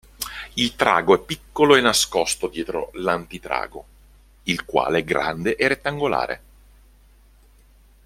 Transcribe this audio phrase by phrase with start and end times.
[0.55, 3.85] Il trago è piccolo e nascosto dietro l'antitrago,
[4.45, 6.41] il quale è grande e rettangolare.